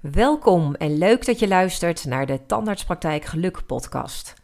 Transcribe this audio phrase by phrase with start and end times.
[0.00, 4.34] Welkom en leuk dat je luistert naar de Tandartspraktijk Geluk podcast.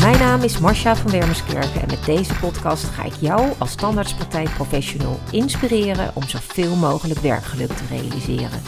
[0.00, 5.18] Mijn naam is Marcia van Wermerskerken en met deze podcast ga ik jou als tandartspraktijkprofessional
[5.30, 8.62] inspireren om zoveel mogelijk werkgeluk te realiseren.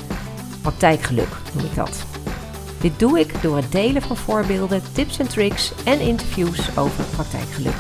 [0.63, 2.18] Praktijkgeluk noem ik dat.
[2.81, 7.75] Dit doe ik door het delen van voorbeelden, tips en tricks en interviews over praktijkgeluk.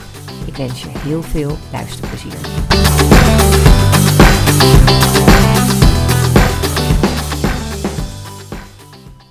[0.46, 2.38] Ik wens je heel veel luisterplezier.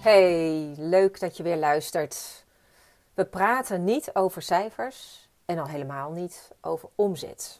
[0.01, 2.45] Hey, leuk dat je weer luistert.
[3.13, 7.59] We praten niet over cijfers en al helemaal niet over omzet.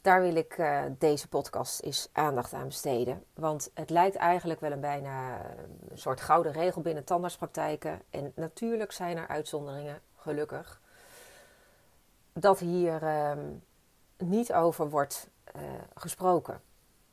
[0.00, 3.24] Daar wil ik uh, deze podcast eens aandacht aan besteden.
[3.34, 5.40] Want het lijkt eigenlijk wel een bijna
[5.88, 8.02] een soort gouden regel binnen tandartspraktijken.
[8.10, 10.80] En natuurlijk zijn er uitzonderingen, gelukkig.
[12.32, 13.32] Dat hier uh,
[14.16, 15.62] niet over wordt uh,
[15.94, 16.60] gesproken.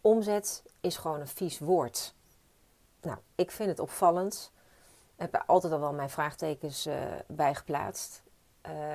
[0.01, 2.15] Omzet is gewoon een vies woord.
[3.01, 4.51] Nou, ik vind het opvallend.
[5.15, 6.87] Ik heb er altijd al wel mijn vraagtekens
[7.27, 8.23] bij geplaatst.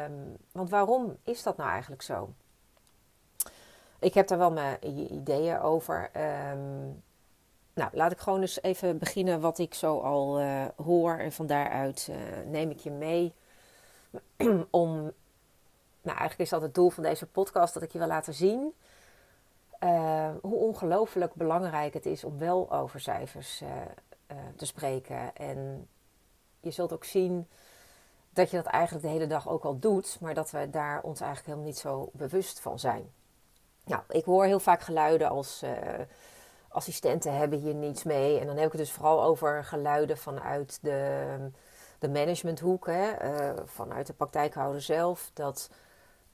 [0.04, 2.34] Um, want waarom is dat nou eigenlijk zo?
[4.00, 6.10] Ik heb daar wel mijn ideeën over.
[6.52, 7.02] Um,
[7.74, 11.18] nou, laat ik gewoon eens even beginnen wat ik zo al uh, hoor.
[11.18, 13.34] En van daaruit uh, neem ik je mee
[14.70, 15.12] om.
[16.02, 18.74] Nou, eigenlijk is dat het doel van deze podcast dat ik je wil laten zien.
[19.84, 23.62] Uh, hoe ongelooflijk belangrijk het is om wel over cijfers
[24.56, 25.36] te spreken.
[25.36, 25.88] En
[26.60, 27.48] je zult ook zien
[28.30, 31.20] dat je dat eigenlijk de hele dag ook al doet, maar dat we daar ons
[31.20, 33.10] eigenlijk helemaal niet zo bewust van zijn.
[33.84, 35.70] Nou, ik hoor heel vaak geluiden als uh,
[36.68, 38.40] assistenten hebben hier niets mee.
[38.40, 41.36] En dan heb ik het dus vooral over geluiden vanuit de,
[41.98, 45.30] de managementhoek, hè, uh, vanuit de praktijkhouder zelf.
[45.34, 45.70] Dat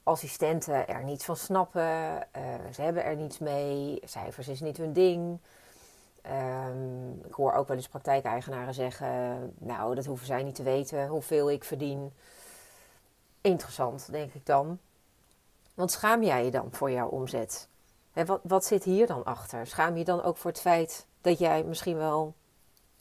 [0.03, 4.93] assistenten er niets van snappen, uh, ze hebben er niets mee, cijfers is niet hun
[4.93, 5.39] ding.
[6.69, 11.07] Um, ik hoor ook wel eens praktijkeigenaren zeggen: Nou, dat hoeven zij niet te weten
[11.07, 12.13] hoeveel ik verdien.
[13.41, 14.79] Interessant, denk ik dan.
[15.77, 17.67] Want schaam jij je dan voor jouw omzet?
[18.11, 19.67] He, wat, wat zit hier dan achter?
[19.67, 22.33] Schaam je dan ook voor het feit dat jij misschien wel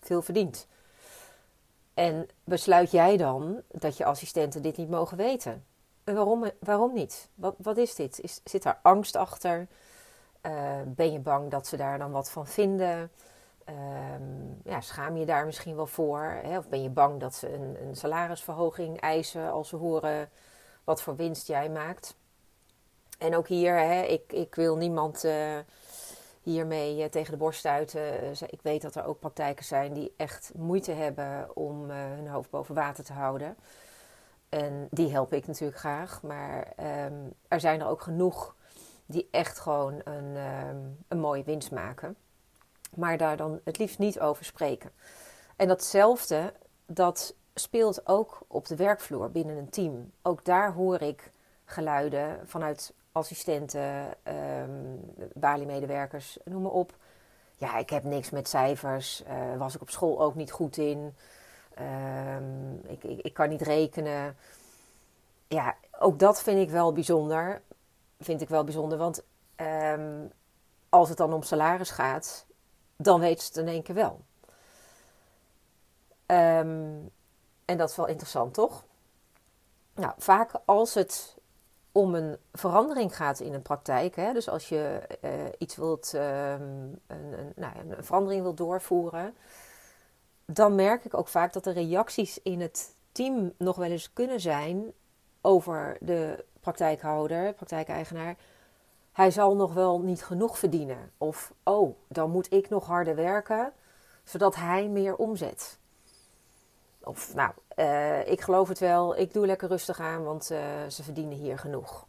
[0.01, 0.67] veel verdient?
[1.95, 5.65] En besluit jij dan dat je assistenten dit niet mogen weten?
[6.05, 7.29] En waarom, waarom niet?
[7.35, 8.21] Wat, wat is dit?
[8.21, 9.67] Is, zit daar angst achter?
[10.43, 10.53] Uh,
[10.87, 13.11] ben je bang dat ze daar dan wat van vinden?
[13.69, 16.41] Um, ja, schaam je daar misschien wel voor?
[16.43, 16.59] Hè?
[16.59, 20.29] Of ben je bang dat ze een, een salarisverhoging eisen als ze horen
[20.85, 22.17] wat voor winst jij maakt?
[23.19, 25.59] En ook hier, hè, ik, ik wil niemand uh,
[26.43, 28.25] hiermee uh, tegen de borst stuiten.
[28.25, 32.51] Uh, ik weet dat er ook praktijken zijn die echt moeite hebben om hun hoofd
[32.51, 33.57] boven water te houden.
[34.49, 36.23] En die help ik natuurlijk graag.
[36.23, 36.73] Maar
[37.07, 38.55] um, er zijn er ook genoeg
[39.07, 42.17] die echt gewoon een, um, een mooie winst maken.
[42.95, 44.91] Maar daar dan het liefst niet over spreken.
[45.57, 46.53] En datzelfde,
[46.87, 50.13] dat speelt ook op de werkvloer binnen een team.
[50.23, 51.33] Ook daar hoor ik
[51.65, 56.97] geluiden vanuit assistenten, um, baliemedewerkers, noem maar op.
[57.57, 59.23] Ja, ik heb niks met cijfers.
[59.29, 61.15] Uh, was ik op school ook niet goed in.
[61.79, 64.37] Um, ik, ik, ik, kan niet rekenen.
[65.49, 67.63] Ja, ook dat vind ik wel bijzonder.
[68.21, 69.23] Vind ik wel bijzonder, want
[69.57, 70.33] um,
[70.89, 72.47] als het dan om salaris gaat,
[72.97, 74.21] dan weet ze het in één keer wel.
[77.65, 78.85] en dat is wel interessant, toch?
[79.95, 81.36] Nou, vaak als het
[81.97, 84.17] om een verandering gaat in een praktijk.
[84.17, 84.33] Hè?
[84.33, 89.35] Dus als je uh, iets wilt, uh, een, een, nou, een, verandering wilt doorvoeren,
[90.45, 94.41] dan merk ik ook vaak dat de reacties in het team nog wel eens kunnen
[94.41, 94.93] zijn
[95.41, 98.37] over de praktijkhouder, praktijkeigenaar.
[99.13, 101.11] Hij zal nog wel niet genoeg verdienen.
[101.19, 103.73] Of, oh, dan moet ik nog harder werken,
[104.25, 105.79] zodat hij meer omzet.
[107.01, 110.59] Of, nou, uh, ik geloof het wel, ik doe lekker rustig aan, want uh,
[110.89, 112.07] ze verdienen hier genoeg.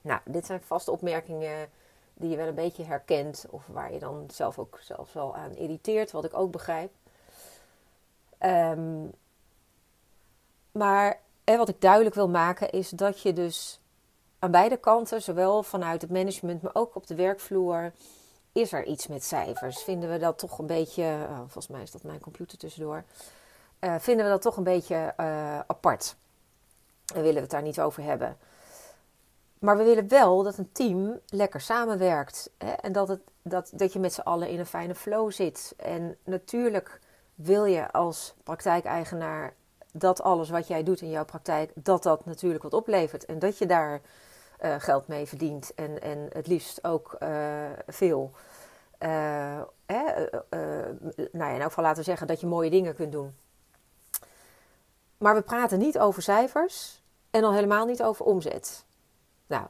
[0.00, 1.68] Nou, dit zijn vaste opmerkingen
[2.14, 5.56] die je wel een beetje herkent, of waar je dan zelf ook zelfs wel aan
[5.56, 6.92] irriteert, wat ik ook begrijp.
[8.40, 9.12] Um,
[10.72, 13.80] maar wat ik duidelijk wil maken is dat je dus
[14.38, 17.92] aan beide kanten, zowel vanuit het management, maar ook op de werkvloer,
[18.52, 19.82] is er iets met cijfers.
[19.82, 23.04] Vinden we dat toch een beetje, oh, volgens mij is dat mijn computer tussendoor
[23.86, 26.16] uh, vinden we dat toch een beetje uh, apart.
[27.14, 28.36] En willen we het daar niet over hebben.
[29.58, 32.50] Maar we willen wel dat een team lekker samenwerkt.
[32.58, 32.70] Hè?
[32.70, 35.74] En dat, het, dat, dat je met z'n allen in een fijne flow zit.
[35.76, 37.00] En natuurlijk
[37.34, 39.54] wil je als praktijkeigenaar
[39.92, 43.24] dat alles wat jij doet in jouw praktijk, dat dat natuurlijk wat oplevert.
[43.24, 44.00] En dat je daar
[44.60, 45.74] uh, geld mee verdient.
[45.74, 47.18] En, en het liefst ook
[47.86, 48.32] veel.
[48.98, 49.66] Nou
[51.32, 53.34] ja, in elk geval laten zeggen dat je mooie dingen kunt doen.
[55.18, 58.84] Maar we praten niet over cijfers en al helemaal niet over omzet.
[59.46, 59.66] Nou,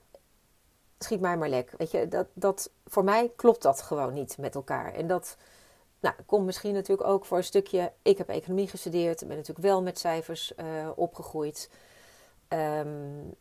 [0.99, 1.75] schiet mij maar lek.
[1.77, 4.95] Weet je, dat, dat, voor mij klopt dat gewoon niet met elkaar.
[4.95, 5.37] En dat
[6.01, 7.93] nou, komt misschien natuurlijk ook voor een stukje.
[8.03, 11.71] Ik heb economie gestudeerd, ben natuurlijk wel met cijfers uh, opgegroeid.
[12.49, 13.35] Um,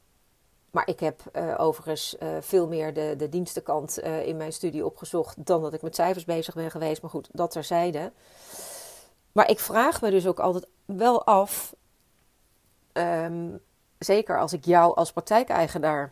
[0.72, 5.46] maar ik heb uh, overigens uh, veel meer de, de dienstenkant in mijn studie opgezocht
[5.46, 7.02] dan dat ik met cijfers bezig ben geweest.
[7.02, 8.12] Maar goed, dat terzijde.
[9.32, 11.76] Maar ik vraag me dus ook altijd wel af,
[12.98, 13.60] um,
[13.98, 16.12] zeker als ik jou als praktijkeigenaar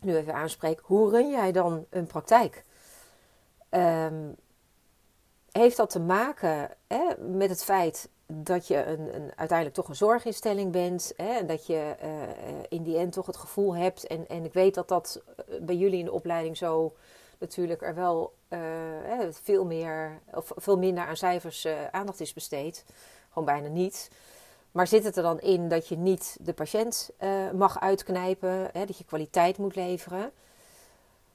[0.00, 2.64] nu even aanspreek, hoe run jij dan een praktijk?
[3.70, 4.36] Um,
[5.52, 9.96] heeft dat te maken hè, met het feit dat je een, een, uiteindelijk toch een
[9.96, 11.12] zorginstelling bent.
[11.16, 14.06] Hè, en dat je uh, in die end toch het gevoel hebt.
[14.06, 16.94] En, en ik weet dat dat eh, bij jullie in de opleiding zo
[17.38, 18.60] natuurlijk er wel uh,
[19.30, 22.84] veel meer of veel minder aan cijfers aandacht is besteed.
[23.28, 24.10] Gewoon bijna niet.
[24.72, 27.10] Maar zit het er dan in dat je niet de patiënt
[27.54, 30.32] mag uitknijpen, hè, dat je kwaliteit moet leveren?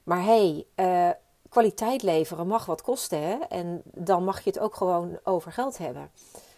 [0.02, 1.16] Maar hé, hey,
[1.48, 3.22] kwaliteit leveren mag wat kosten.
[3.22, 3.34] Hè?
[3.48, 6.10] En dan mag je het ook gewoon over geld hebben.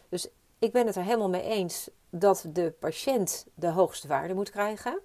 [0.09, 0.29] Dus
[0.59, 5.01] ik ben het er helemaal mee eens dat de patiënt de hoogste waarde moet krijgen.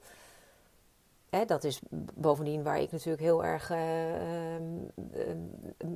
[1.30, 1.80] Hè, dat is
[2.14, 4.60] bovendien waar ik natuurlijk heel erg uh, uh,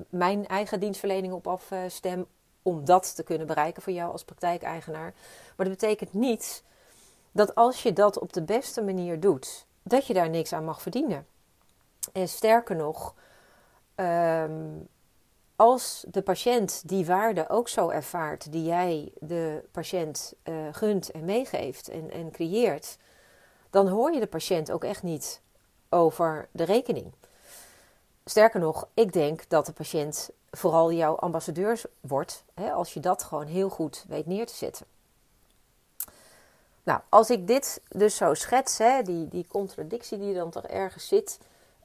[0.09, 2.27] mijn eigen dienstverlening op afstem.
[2.67, 5.13] Om dat te kunnen bereiken voor jou als praktijkeigenaar.
[5.55, 6.63] Maar dat betekent niet
[7.31, 10.81] dat als je dat op de beste manier doet, dat je daar niks aan mag
[10.81, 11.27] verdienen.
[12.13, 13.15] En sterker nog,
[13.95, 14.87] um,
[15.55, 21.25] als de patiënt die waarde ook zo ervaart die jij de patiënt uh, gunt en
[21.25, 22.97] meegeeft en, en creëert,
[23.69, 25.41] dan hoor je de patiënt ook echt niet
[25.89, 27.13] over de rekening.
[28.25, 33.23] Sterker nog, ik denk dat de patiënt vooral jouw ambassadeur wordt hè, als je dat
[33.23, 34.85] gewoon heel goed weet neer te zetten.
[36.83, 41.07] Nou, als ik dit dus zo schets, hè, die, die contradictie die dan toch ergens
[41.07, 41.39] zit,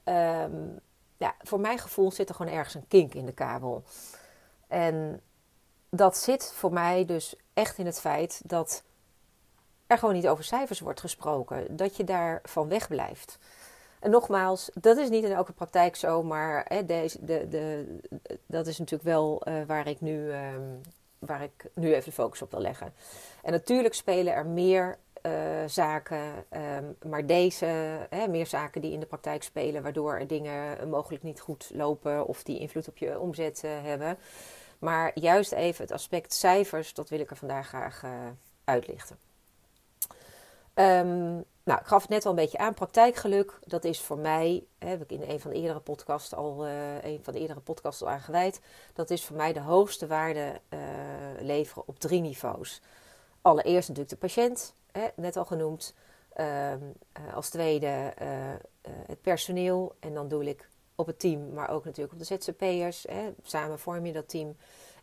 [0.05, 0.79] um,
[1.17, 3.83] ja, voor mijn gevoel zit er gewoon ergens een kink in de kabel.
[4.67, 5.21] En
[5.89, 8.83] dat zit voor mij dus echt in het feit dat
[9.87, 11.75] er gewoon niet over cijfers wordt gesproken.
[11.75, 13.37] Dat je daar van weg blijft.
[14.03, 17.97] En nogmaals, dat is niet in elke praktijk zo, maar hè, deze, de, de,
[18.45, 20.81] dat is natuurlijk wel uh, waar, ik nu, um,
[21.19, 22.93] waar ik nu even de focus op wil leggen.
[23.43, 25.33] En natuurlijk spelen er meer uh,
[25.67, 26.21] zaken,
[26.77, 27.65] um, maar deze,
[28.09, 32.43] hè, meer zaken die in de praktijk spelen, waardoor dingen mogelijk niet goed lopen of
[32.43, 34.17] die invloed op je omzet uh, hebben.
[34.79, 38.03] Maar juist even het aspect cijfers, dat wil ik er vandaag graag
[38.63, 39.17] uitlichten.
[40.75, 42.73] Um, nou, ik gaf het net al een beetje aan.
[42.73, 46.67] Praktijkgeluk, dat is voor mij, hè, heb ik in een van de eerdere podcasts al,
[46.67, 47.61] een van de eerdere
[47.99, 48.61] al aangeweid.
[48.93, 50.61] Dat is voor mij de hoogste waarde
[51.39, 52.81] leveren op drie niveaus.
[53.41, 54.73] Allereerst natuurlijk de patiënt
[55.15, 55.93] net al genoemd.
[56.33, 56.79] Ehm,
[57.11, 58.13] eh, als tweede
[59.07, 59.95] het personeel.
[59.99, 63.05] En dan doe ik op het team, maar ook natuurlijk op de ZZP'ers.
[63.43, 64.55] Samen vorm je dat team.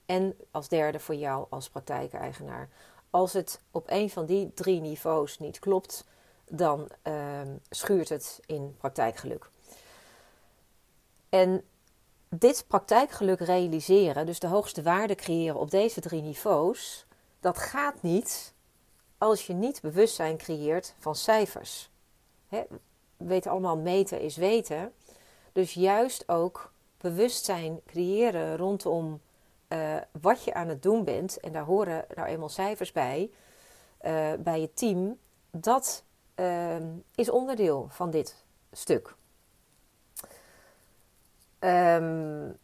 [0.06, 2.68] En als derde voor jou als praktijkeigenaar.
[3.10, 6.04] Als het op een van die drie niveaus niet klopt,
[6.50, 7.40] dan uh,
[7.70, 9.50] schuurt het in praktijkgeluk.
[11.28, 11.64] En
[12.28, 17.06] dit praktijkgeluk realiseren, dus de hoogste waarde creëren op deze drie niveaus,
[17.40, 18.54] dat gaat niet
[19.18, 21.90] als je niet bewustzijn creëert van cijfers.
[22.48, 22.62] He,
[23.16, 24.92] we weten allemaal, meten is weten.
[25.52, 29.20] Dus juist ook bewustzijn creëren rondom
[29.68, 31.40] uh, wat je aan het doen bent.
[31.40, 33.30] En daar horen nou eenmaal cijfers bij,
[34.02, 35.18] uh, bij je team.
[35.50, 36.04] Dat
[36.40, 36.76] uh,
[37.14, 39.14] is onderdeel van dit stuk.
[41.60, 42.58] Um,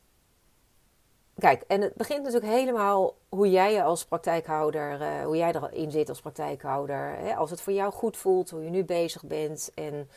[1.39, 5.91] kijk, en het begint natuurlijk helemaal hoe jij je als praktijkhouder, uh, hoe jij erin
[5.91, 7.17] zit als praktijkhouder.
[7.17, 7.37] Hè?
[7.37, 10.09] Als het voor jou goed voelt, hoe je nu bezig bent en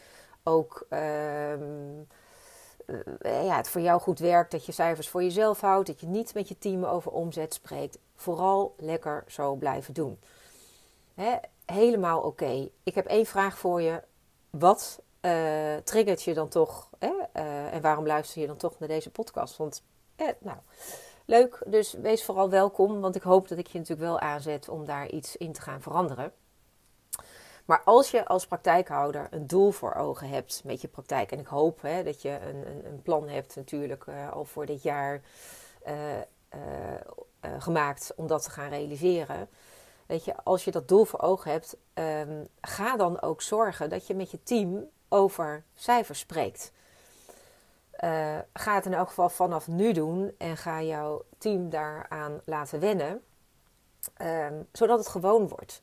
[0.44, 2.08] ook um,
[2.86, 6.08] uh, ja, het voor jou goed werkt, dat je cijfers voor jezelf houdt, dat je
[6.08, 7.98] niet met je team over omzet spreekt.
[8.16, 10.20] Vooral lekker zo blijven doen.
[11.14, 11.36] Hè?
[11.72, 12.70] Helemaal oké.
[12.84, 14.02] Ik heb één vraag voor je.
[14.50, 16.90] Wat uh, triggert je dan toch?
[17.00, 17.12] Hè?
[17.72, 19.58] en waarom luister je dan toch naar deze podcast?
[19.58, 19.84] Want,
[20.40, 20.58] nou
[21.30, 24.86] Leuk, dus wees vooral welkom, want ik hoop dat ik je natuurlijk wel aanzet om
[24.86, 26.32] daar iets in te gaan veranderen.
[27.66, 31.48] Maar als je als praktijkhouder een doel voor ogen hebt met je praktijk, en ik
[31.48, 35.22] hoop hè, dat je een, een, een, plan hebt natuurlijk uh, al voor dit jaar
[37.58, 39.50] gemaakt om dat te gaan realiseren.
[40.10, 44.08] Weet je, als je dat doel voor ogen hebt, ehm, ga dan ook zorgen dat
[44.08, 46.72] je met je team over cijfers spreekt.
[48.04, 52.80] Uh, ga het in elk geval vanaf nu doen en ga jouw team daaraan laten
[52.80, 53.22] wennen,
[54.14, 55.82] ehm, zodat het gewoon wordt.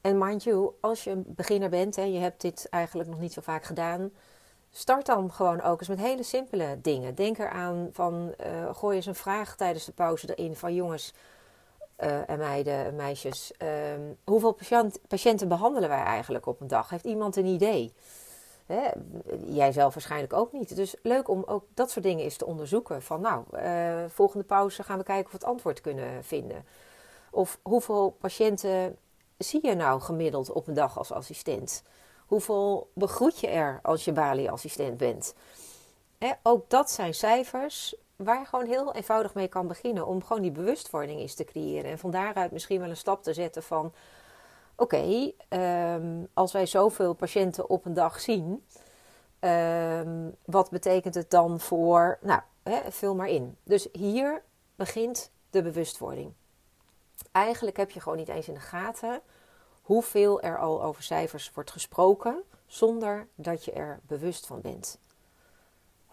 [0.00, 3.32] En mind you, als je een beginner bent en je hebt dit eigenlijk nog niet
[3.32, 4.10] zo vaak gedaan,
[4.70, 7.14] start dan gewoon ook eens met hele simpele dingen.
[7.14, 11.14] Denk eraan van, uh, gooi eens een vraag tijdens de pauze erin van jongens
[11.98, 13.52] uh, en meiden en meisjes.
[13.56, 16.90] Ehm, hoeveel patiënt, patiënten behandelen wij eigenlijk op een dag?
[16.90, 17.92] Heeft iemand een idee?
[18.66, 18.90] Hè?
[19.46, 20.76] Jij zelf waarschijnlijk ook niet.
[20.76, 23.02] Dus leuk om ook dat soort dingen eens te onderzoeken.
[23.02, 26.64] Van nou, uh, volgende pauze gaan we kijken of we het antwoord kunnen vinden.
[27.30, 28.96] Of hoeveel patiënten
[29.38, 31.82] zie je nou gemiddeld op een dag als assistent?
[32.26, 35.34] Hoeveel begroet je er als je balieassistent bent?
[36.18, 36.32] Hè?
[36.42, 40.06] Ook dat zijn cijfers waar je gewoon heel eenvoudig mee kan beginnen.
[40.06, 41.90] Om gewoon die bewustwording eens te creëren.
[41.90, 43.92] En van daaruit misschien wel een stap te zetten van...
[44.76, 48.64] Oké, ehm, als wij zoveel patiënten op een dag zien...
[49.40, 52.18] Um, wat betekent het dan voor...
[52.20, 53.56] Nou, hè, vul maar in.
[53.62, 54.42] Dus hier
[54.76, 56.32] begint de bewustwording.
[57.32, 59.20] Eigenlijk heb je gewoon niet eens in de gaten
[59.86, 64.98] hoeveel er al over cijfers wordt gesproken, zonder dat je er bewust van bent.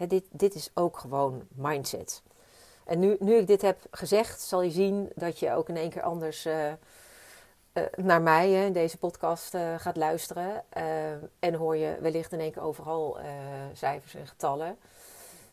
[0.07, 2.21] Dit, dit is ook gewoon mindset.
[2.85, 5.89] En nu, nu ik dit heb gezegd, zal je zien dat je ook in één
[5.89, 10.63] keer anders uh, uh, naar mij in deze podcast uh, gaat luisteren.
[11.39, 13.17] en hoor je wellicht in één keer overal
[13.73, 14.77] cijfers en getallen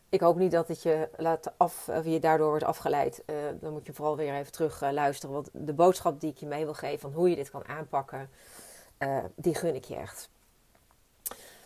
[0.09, 3.23] ik hoop niet dat het je, laat af, of je daardoor wordt afgeleid.
[3.59, 5.35] Dan moet je vooral weer even terug luisteren.
[5.35, 8.29] Want de boodschap die ik je mee wil geven van hoe je dit kan aanpakken,
[9.35, 10.29] die gun ik je echt.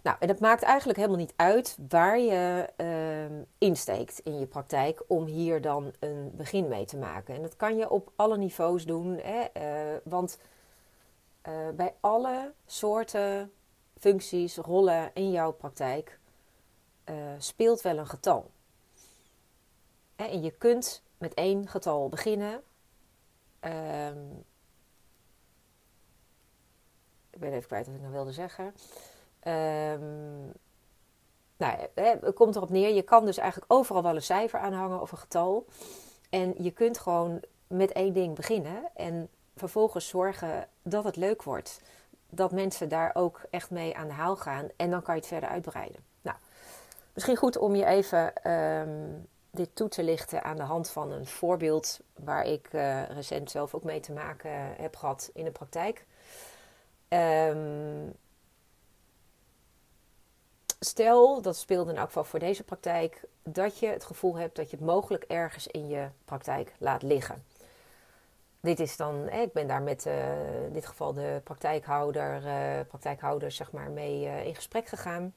[0.05, 5.03] Nou, en het maakt eigenlijk helemaal niet uit waar je ehm, insteekt in je praktijk
[5.07, 7.35] om hier dan een begin mee te maken.
[7.35, 9.45] En dat kan je op alle niveaus doen, hè?
[10.03, 10.39] want
[11.75, 13.51] bij alle soorten
[13.97, 16.19] functies, rollen in jouw praktijk
[17.05, 18.51] uh, speelt wel een getal.
[20.15, 22.63] En je kunt met één getal beginnen.
[23.61, 24.45] Um,
[27.29, 28.73] ik ben even kwijt wat ik nog wilde zeggen.
[29.47, 30.51] Um,
[31.57, 35.11] nou, het komt erop neer, je kan dus eigenlijk overal wel een cijfer aanhangen of
[35.11, 35.65] een getal.
[36.29, 41.81] En je kunt gewoon met één ding beginnen en vervolgens zorgen dat het leuk wordt.
[42.29, 45.29] Dat mensen daar ook echt mee aan de haal gaan en dan kan je het
[45.29, 46.03] verder uitbreiden.
[47.15, 51.27] Misschien goed om je even um, dit toe te lichten aan de hand van een
[51.27, 56.05] voorbeeld waar ik uh, recent zelf ook mee te maken heb gehad in de praktijk.
[57.09, 58.15] Um,
[60.85, 64.69] stel, dat speelde in elk geval voor deze praktijk, dat je het gevoel hebt dat
[64.69, 67.43] je het mogelijk ergens in je praktijk laat liggen.
[68.59, 73.51] Dit is dan, ik ben daar met uh, in dit geval de praktijkhouder, uh, praktijkhouder
[73.51, 75.33] zeg maar, mee in gesprek gegaan.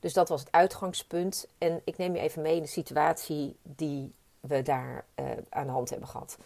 [0.00, 1.46] Dus dat was het uitgangspunt.
[1.58, 5.04] En ik neem je even mee in de situatie die we daar
[5.48, 6.38] aan de hand hebben gehad.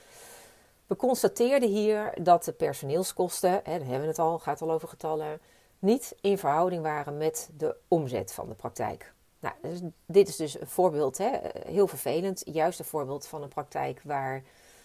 [0.86, 4.88] We constateerden hier dat de personeelskosten, hè, daar hebben we het al, gaat al over
[4.88, 5.40] getallen,
[5.84, 9.12] niet in verhouding waren met de omzet van de praktijk.
[9.38, 11.30] Nou, dus dit is dus een voorbeeld, hè,
[11.66, 12.42] heel vervelend.
[12.44, 14.42] Juist een voorbeeld van een praktijk waar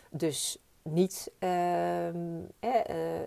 [0.09, 1.49] dus niet uh,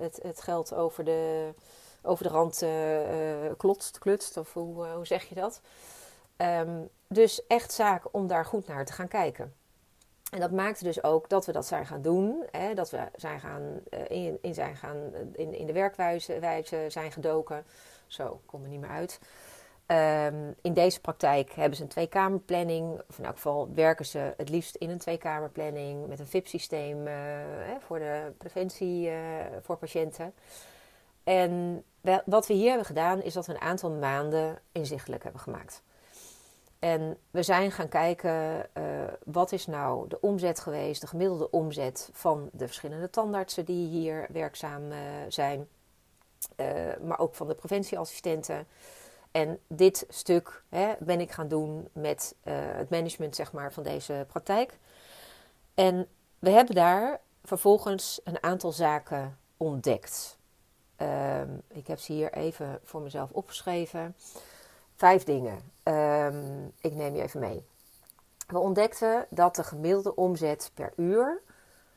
[0.01, 1.55] het, het geld over de
[2.03, 5.61] over de rand uh, klotst, klutst, of hoe, uh, hoe zeg je dat?
[6.37, 9.55] Um, dus echt zaak om daar goed naar te gaan kijken.
[10.33, 12.45] En dat maakte dus ook dat we dat zijn gaan doen.
[12.51, 14.97] Hè, dat we zijn gaan, in, in, zijn gaan,
[15.33, 17.65] in, in de werkwijze zijn gedoken.
[18.07, 19.21] Zo, kom er niet meer uit.
[19.87, 23.01] Um, in deze praktijk hebben ze een tweekamerplanning.
[23.09, 27.15] Of in elk geval werken ze het liefst in een tweekamerplanning met een VIP-systeem uh,
[27.79, 29.15] voor de preventie uh,
[29.63, 30.35] voor patiënten.
[31.25, 31.85] En
[32.25, 35.83] wat we hier hebben gedaan is dat we een aantal maanden inzichtelijk hebben gemaakt.
[36.83, 38.85] En we zijn gaan kijken uh,
[39.25, 44.27] wat is nou de omzet geweest, de gemiddelde omzet van de verschillende tandartsen die hier
[44.33, 44.99] werkzaam uh,
[45.29, 45.69] zijn,
[46.57, 46.67] uh,
[47.03, 48.67] maar ook van de preventieassistenten.
[49.31, 52.35] En dit stuk hè, ben ik gaan doen met
[52.79, 54.79] het management zeg maar, van deze praktijk.
[55.75, 56.09] En
[56.39, 60.39] we hebben daar vervolgens een aantal zaken ontdekt.
[60.97, 64.17] Um, ik heb ze hier even voor mezelf opgeschreven.
[64.95, 65.72] Vijf dingen.
[65.85, 67.65] Um, ik neem je even mee.
[68.47, 71.41] We ontdekten dat de gemiddelde omzet per uur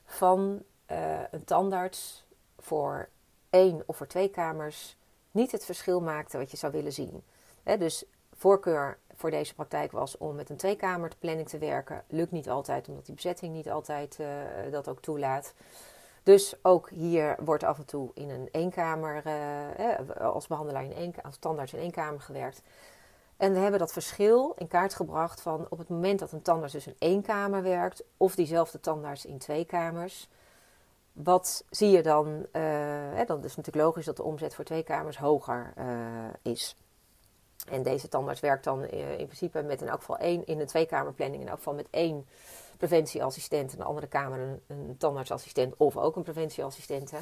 [0.06, 2.26] van uh, een tandarts
[2.60, 3.10] voor
[3.50, 4.98] één of voor twee kamers
[5.32, 7.24] niet het verschil maakte wat je zou willen zien.
[7.64, 12.04] He, dus voorkeur voor deze praktijk was om met een tweekamerplanning te werken.
[12.08, 14.28] Lukt niet altijd, omdat die bezetting niet altijd uh,
[14.72, 15.54] dat ook toelaat.
[16.24, 21.14] Dus ook hier wordt af en toe in een eenkamer, eh, als behandelaar in één,
[21.24, 22.62] als tandarts in één kamer gewerkt.
[23.38, 26.74] En we hebben dat verschil in kaart gebracht van op het moment dat een tandarts
[26.74, 30.30] dus in één kamer werkt, of diezelfde tandarts in twee kamers.
[31.14, 32.28] Wat zie je dan?
[32.28, 32.62] Uh,
[33.14, 35.86] hè, dan is natuurlijk logisch dat de omzet voor twee kamers hoger uh,
[36.42, 36.76] is.
[37.70, 40.68] En deze tandarts werkt dan uh, in principe met in elk geval één in een
[40.68, 42.28] tweekamerplanning, in elk geval met één
[42.78, 47.12] preventieassistent, en de andere kamer een, een tandartsassistent of ook een preventieassistent.
[47.12, 47.20] Hè.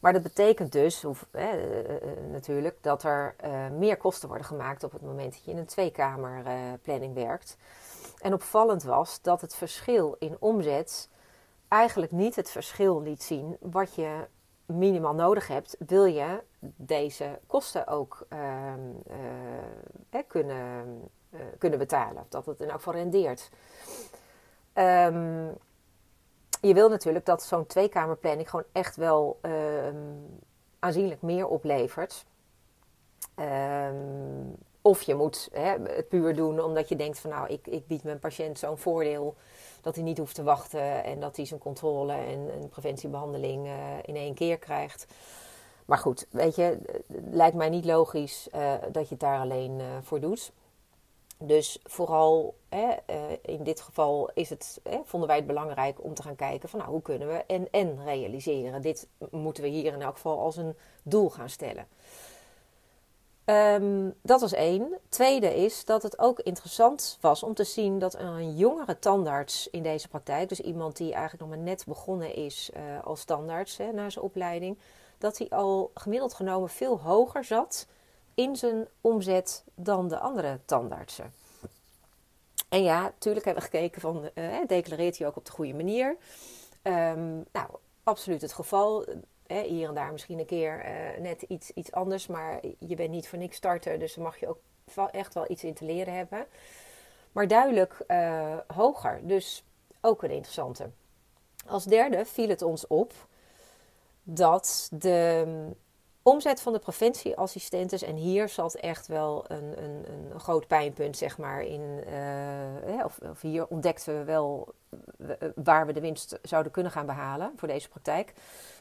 [0.00, 1.48] Maar dat betekent dus of, eh,
[2.30, 5.66] natuurlijk dat er uh, meer kosten worden gemaakt op het moment dat je in een
[5.66, 7.56] tweekamerplanning uh, werkt.
[8.20, 11.08] En opvallend was dat het verschil in omzet
[11.68, 14.26] eigenlijk niet het verschil liet zien wat je
[14.66, 16.42] minimaal nodig hebt, wil je
[16.76, 18.26] deze kosten ook
[20.26, 21.10] kunnen,
[21.58, 22.26] kunnen betalen.
[22.28, 23.50] Dat het in elk geval rendeert.
[24.74, 25.58] Um,
[26.60, 29.96] je wil natuurlijk dat zo'n tweekamerplanning gewoon echt wel ehm,
[30.78, 32.24] aanzienlijk meer oplevert.
[33.34, 33.94] Ehm,
[34.82, 38.02] of je moet hè, het puur doen omdat je denkt van nou, ik, ik bied
[38.02, 39.34] mijn patiënt zo'n voordeel
[39.80, 43.72] dat hij niet hoeft te wachten en dat hij zijn controle en, en preventiebehandeling uh,
[44.02, 45.06] in één keer krijgt.
[45.84, 46.78] Maar goed, weet je,
[47.30, 50.52] lijkt mij niet logisch uh, dat je het daar alleen uh, voor doet.
[51.42, 56.14] Dus vooral hè, uh, in dit geval is het, hè, vonden wij het belangrijk om
[56.14, 58.82] te gaan kijken van nou, hoe kunnen we en en realiseren.
[58.82, 61.86] Dit moeten we hier in elk geval als een doel gaan stellen.
[63.44, 64.98] Um, dat was één.
[65.08, 69.82] Tweede is dat het ook interessant was om te zien dat een jongere tandarts in
[69.82, 73.92] deze praktijk, dus iemand die eigenlijk nog maar net begonnen is uh, als tandarts hè,
[73.92, 74.78] na zijn opleiding,
[75.18, 77.86] dat hij al gemiddeld genomen veel hoger zat
[78.40, 81.32] in zijn omzet dan de andere tandartsen.
[82.68, 86.16] En ja, natuurlijk hebben we gekeken van, uh, declareert hij ook op de goede manier?
[86.82, 87.68] Um, nou,
[88.02, 89.08] absoluut het geval.
[89.08, 93.10] Uh, hier en daar misschien een keer uh, net iets, iets anders, maar je bent
[93.10, 94.58] niet voor niks starter, dus daar mag je ook
[95.10, 96.46] echt wel iets in te leren hebben.
[97.32, 98.04] Maar duidelijk
[98.66, 99.64] hoger, dus
[100.00, 100.90] ook een interessante.
[101.66, 103.12] Als derde viel het ons op
[104.22, 105.44] dat de
[106.22, 111.38] omzet van de preventieassistentes, en hier zat echt wel een, een, een groot pijnpunt, zeg
[111.38, 112.04] maar, in,
[112.88, 114.74] uh, of, of, hier ontdekten we wel
[115.54, 118.32] waar we de winst zouden kunnen gaan behalen voor deze praktijk,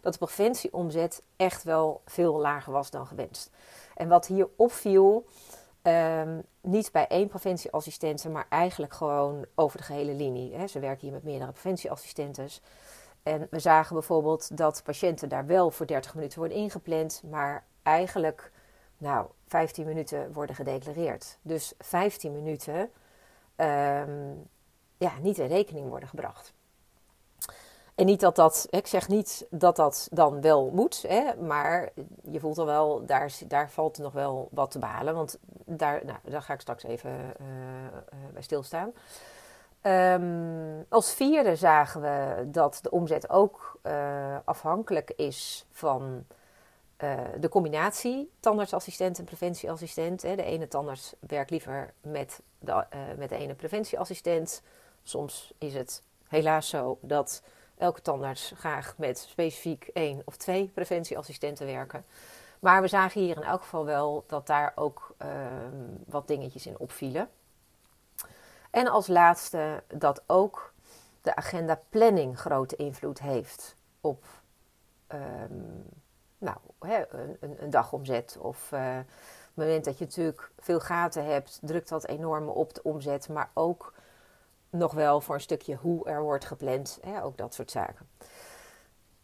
[0.02, 3.52] dat de preventieomzet echt wel veel lager was dan gewenst.
[3.96, 5.26] En wat hier opviel,
[5.84, 10.56] um, niet bij één preventieassistente, maar eigenlijk gewoon over de gehele linie.
[10.56, 10.68] Hè.
[10.68, 12.62] Ze werken hier met meerdere preventieassistentes.
[13.30, 18.52] En we zagen bijvoorbeeld dat patiënten daar wel voor 30 minuten worden ingepland, maar eigenlijk
[18.98, 21.38] nou, 15 minuten worden gedeclareerd.
[21.42, 22.80] Dus 15 minuten
[23.56, 24.48] um,
[24.98, 26.54] ja, niet in rekening worden gebracht.
[27.96, 31.90] En niet dat dat, ik zeg niet dat dat dan wel moet, hè, maar
[32.22, 35.16] je voelt al wel, daar, daar valt nog wel wat te behalen.
[35.16, 37.12] Want daar, nou, daar ga ik straks even
[37.42, 37.48] uh,
[38.34, 38.94] bij stilstaan.
[39.84, 46.26] Um, als vierde zagen we dat de omzet ook uh, afhankelijk is van
[47.04, 50.22] uh, de combinatie tandartsassistent en preventieassistent.
[50.22, 50.36] Hè.
[50.36, 54.62] De ene tandarts werkt liever met de, uh, met de ene preventieassistent.
[55.04, 57.44] Soms is het helaas zo dat
[57.78, 62.06] elke tandarts graag met specifiek één of twee preventieassistenten werken.
[62.60, 65.16] Maar we zagen hier in elk geval wel dat daar ook
[66.06, 67.30] wat dingetjes in opvielen.
[68.70, 70.74] En als laatste dat ook
[71.22, 74.24] de agenda planning grote invloed heeft op
[75.14, 75.84] um,
[76.38, 78.38] nou, hè, een, een, dagomzet.
[78.40, 79.06] Of op het
[79.54, 83.30] moment dat je natuurlijk veel gaten hebt, drukt dat enorm op de omzet.
[83.30, 83.94] Maar ook
[84.70, 87.00] nog wel voor een stukje hoe er wordt gepland.
[87.02, 88.10] Hè, ook dat soort zaken.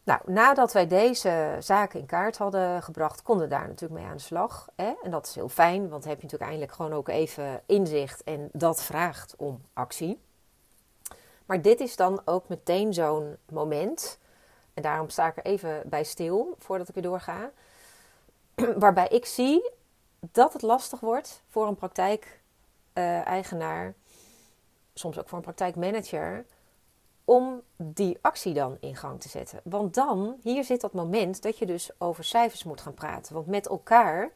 [0.05, 4.17] Nou, nadat wij deze zaken in kaart hadden gebracht, konden we daar natuurlijk mee aan
[4.17, 4.69] de slag.
[4.75, 4.93] Hè?
[5.03, 8.23] En dat is heel fijn, want dan heb je natuurlijk eindelijk gewoon ook even inzicht
[8.23, 10.19] en dat vraagt om actie.
[11.45, 14.19] Maar dit is dan ook meteen zo'n moment,
[14.73, 17.51] en daarom sta ik er even bij stil voordat ik er doorga,
[18.83, 19.71] waarbij ik zie
[20.19, 23.93] dat het lastig wordt voor een praktijk-eigenaar,
[24.93, 26.45] soms ook voor een praktijkmanager,
[27.25, 29.59] om die actie dan in gang te zetten.
[29.63, 33.33] Want dan, hier zit dat moment dat je dus over cijfers moet gaan praten.
[33.33, 34.31] Want met elkaar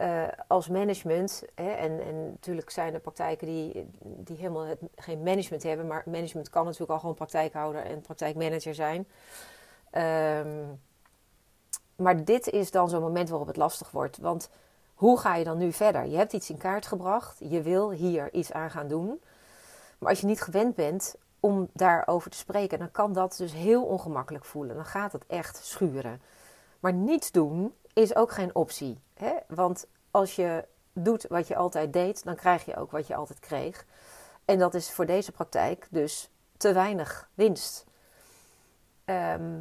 [0.00, 4.66] uh, als management, hè, en, en natuurlijk zijn er praktijken die, die helemaal
[4.96, 9.08] geen management hebben, maar management kan natuurlijk al gewoon praktijkhouder en praktijkmanager zijn.
[9.92, 10.80] Um,
[11.96, 14.18] maar dit is dan zo'n moment waarop het lastig wordt.
[14.18, 14.50] Want
[14.94, 16.06] hoe ga je dan nu verder?
[16.06, 19.20] Je hebt iets in kaart gebracht, je wil hier iets aan gaan doen.
[19.98, 23.84] Maar als je niet gewend bent om daarover te spreken, dan kan dat dus heel
[23.84, 24.76] ongemakkelijk voelen.
[24.76, 26.22] Dan gaat het echt schuren.
[26.80, 29.00] Maar niets doen is ook geen optie.
[29.14, 29.34] Hè?
[29.48, 33.40] Want als je doet wat je altijd deed, dan krijg je ook wat je altijd
[33.40, 33.86] kreeg.
[34.44, 37.84] En dat is voor deze praktijk dus te weinig winst.
[39.04, 39.60] Ehm,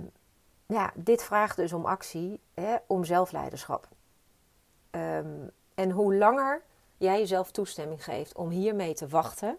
[0.65, 3.87] ja, dit vraagt dus om actie, hè, om zelfleiderschap.
[4.91, 6.61] Ehm, en hoe langer
[6.97, 9.57] jij jezelf toestemming geeft om hiermee te wachten,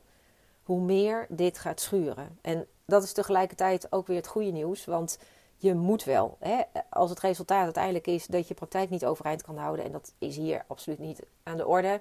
[0.69, 2.39] hoe meer dit gaat schuren.
[2.41, 5.19] En dat is tegelijkertijd ook weer het goede nieuws, want
[5.57, 6.37] je moet wel.
[6.41, 10.13] Hè, als het resultaat uiteindelijk is dat je praktijk niet overeind kan houden, en dat
[10.19, 12.01] is hier absoluut niet aan de orde.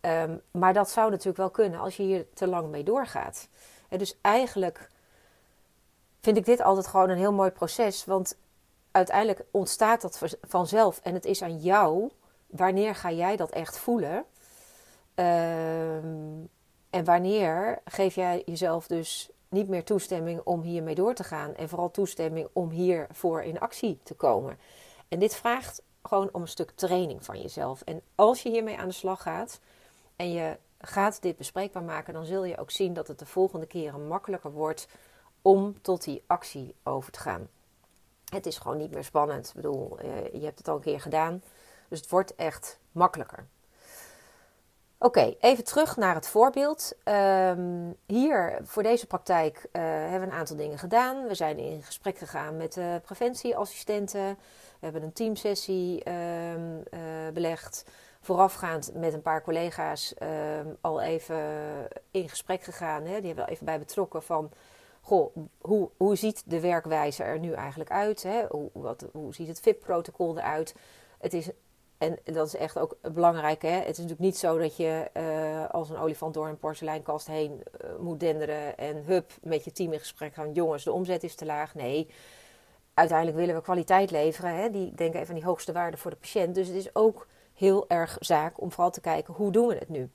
[0.00, 3.48] Um, maar dat zou natuurlijk wel kunnen als je hier te lang mee doorgaat.
[3.88, 4.88] Dus eigenlijk
[6.20, 8.36] vind ik dit altijd gewoon een heel mooi proces, want
[8.90, 12.10] uiteindelijk ontstaat dat vanzelf en het is aan jou
[12.46, 14.24] wanneer ga jij dat echt voelen.
[15.14, 16.48] Um,
[16.94, 21.54] en wanneer geef jij jezelf dus niet meer toestemming om hiermee door te gaan.
[21.54, 24.58] En vooral toestemming om hiervoor in actie te komen.
[25.08, 27.82] En dit vraagt gewoon om een stuk training van jezelf.
[27.82, 29.60] En als je hiermee aan de slag gaat
[30.16, 33.66] en je gaat dit bespreekbaar maken, dan zul je ook zien dat het de volgende
[33.66, 34.88] keren makkelijker wordt
[35.42, 37.48] om tot die actie over te gaan.
[38.24, 39.48] Het is gewoon niet meer spannend.
[39.48, 41.42] Ik bedoel, eh, je hebt het al een keer gedaan.
[41.88, 43.46] Dus het wordt echt makkelijker.
[45.04, 46.92] Oké, even terug naar het voorbeeld.
[47.02, 51.26] Ehm, hier voor deze praktijk uh, hebben we een aantal dingen gedaan.
[51.26, 54.38] We zijn in gesprek gegaan met de preventieassistenten.
[54.78, 57.00] We hebben een teamsessie um, uh,
[57.32, 57.84] belegd.
[58.20, 61.38] Voorafgaand met een paar collega's ehm, al even
[62.10, 63.02] in gesprek gegaan.
[63.02, 63.16] Hè.
[63.16, 64.50] Die hebben we even bij betrokken van...
[65.00, 68.22] Goh, hoe, hoe ziet de werkwijze er nu eigenlijk uit?
[68.22, 68.44] Hè?
[68.48, 70.74] Hoe, wat, hoe ziet het VIP-protocol eruit?
[71.18, 71.50] Het is
[71.98, 73.62] en dat is echt ook belangrijk.
[73.62, 73.68] Hè?
[73.68, 77.62] Het is natuurlijk niet zo dat je uh, als een olifant door een porseleinkast heen
[77.84, 80.52] uh, moet denderen en hup met je team in gesprek gaan.
[80.52, 81.74] Jongens, de omzet is te laag.
[81.74, 82.10] Nee,
[82.94, 84.54] uiteindelijk willen we kwaliteit leveren.
[84.54, 84.70] Hè?
[84.70, 86.54] Die denken even aan die hoogste waarde voor de patiënt.
[86.54, 89.88] Dus het is ook heel erg zaak om vooral te kijken hoe doen we het
[89.88, 90.10] nu.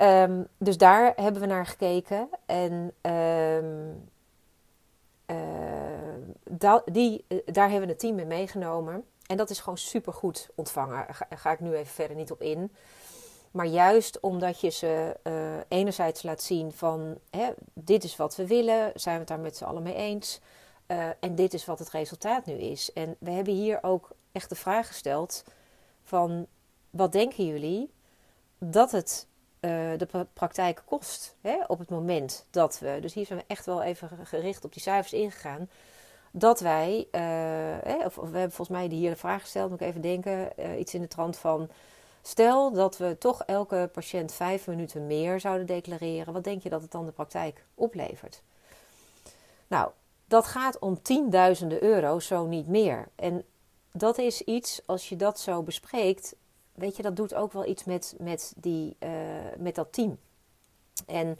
[0.00, 2.28] Um, dus daar hebben we naar gekeken.
[2.46, 3.58] En uh,
[6.50, 9.04] da die, daar hebben we het team mee meegenomen.
[9.26, 11.06] En dat is gewoon supergoed ontvangen.
[11.28, 12.72] Daar ga, ik nu even verder niet op in.
[13.50, 15.32] Maar juist omdat je ze uh,
[15.68, 19.56] enerzijds laat zien van hè, dit is wat we willen, zijn we het daar met
[19.56, 20.40] z'n allen mee eens.
[20.86, 22.92] Uh, en dit is wat het resultaat nu is.
[22.92, 25.44] En we hebben hier ook echt de vraag gesteld
[26.02, 26.46] van
[26.90, 27.90] wat denken jullie
[28.58, 29.26] dat het
[29.60, 32.98] uh, de praktijk kost hè, op het moment dat we.
[33.00, 35.68] Dus hier zijn we echt wel even gericht op die cijfers ingegaan
[36.38, 40.00] dat wij, uh, of, we hebben volgens mij hier de vraag gesteld, moet ik even
[40.00, 41.68] denken, uh, iets in de trant van,
[42.22, 46.82] stel dat we toch elke patiënt vijf minuten meer zouden declareren, wat denk je dat
[46.82, 48.42] het dan de praktijk oplevert?
[49.66, 49.90] Nou,
[50.26, 53.08] dat gaat om tienduizenden euro's, zo niet meer.
[53.14, 53.44] En
[53.92, 56.34] dat is iets, als je dat zo bespreekt,
[56.74, 59.10] weet je, dat doet ook wel iets met, met, die, uh,
[59.58, 60.18] met dat team.
[61.06, 61.38] En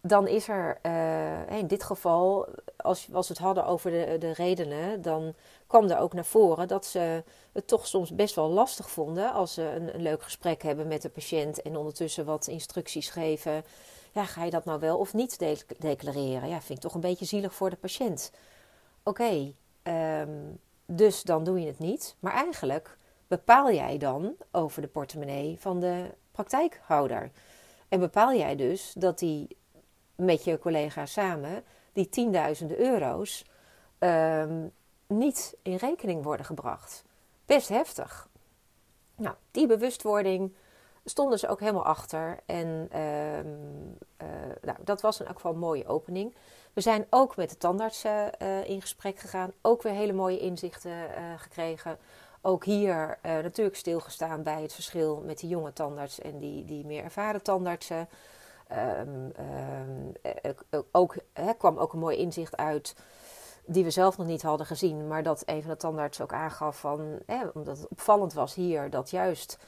[0.00, 5.02] dan is er uh, in dit geval, als, we het hadden over de, de redenen,
[5.02, 5.34] dan
[5.66, 9.54] kwam er ook naar voren dat ze het toch soms best wel lastig vonden als
[9.54, 13.64] ze een, een leuk gesprek hebben met de patiënt en ondertussen wat instructies geven.
[14.12, 16.48] Ja, ga je dat nou wel of niet de declareren?
[16.48, 18.32] Ja, vind ik toch een beetje zielig voor de patiënt.
[19.02, 22.16] Oké, um, dus dan doe je het niet.
[22.20, 27.30] Maar eigenlijk bepaal jij dan over de portemonnee van de praktijkhouder.
[27.88, 29.56] En bepaal jij dus dat die
[30.18, 33.44] met je collega samen die tienduizenden euro's
[33.98, 34.72] um,
[35.06, 37.04] niet in rekening worden gebracht.
[37.46, 38.28] Best heftig.
[39.16, 40.54] Nou, die bewustwording
[41.04, 42.38] stonden ze ook helemaal achter.
[42.46, 44.28] En um, uh,
[44.62, 46.34] nou, dat was in elk geval een mooie opening.
[46.72, 49.52] We zijn ook met de tandartsen uh, in gesprek gegaan.
[49.62, 51.98] Ook weer hele mooie inzichten uh, gekregen.
[52.40, 57.04] Ook hier natuurlijk stilgestaan bij het verschil met die jonge tandarts en die, die meer
[57.04, 58.08] ervaren tandartsen.
[58.72, 59.32] Um,
[60.44, 62.96] um, ook, he, kwam ook een mooi inzicht uit
[63.66, 65.76] die we zelf nog niet hadden gezien, maar dat een van de
[66.22, 67.18] ook aangaf van,
[67.54, 69.58] omdat het opvallend was hier, dat juist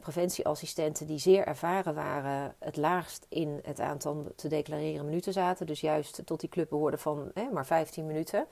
[0.00, 5.66] preventieassistenten die zeer ervaren waren, het laagst in het aantal te declareren minuten zaten.
[5.66, 8.46] Dus juist tot die club behoorden van maar 15 minuten.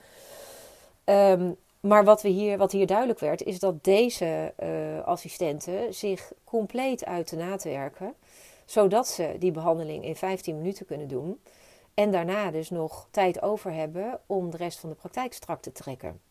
[1.05, 4.53] Um, maar wat, we hier, wat hier duidelijk werd, is dat deze
[5.05, 8.15] assistenten zich compleet uit de naad werken
[8.69, 11.41] zodat ze die behandeling in 15 minuten kunnen doen.
[11.93, 15.71] En daarna dus nog tijd over hebben om de rest van de praktijk strak te
[15.71, 16.21] trekken.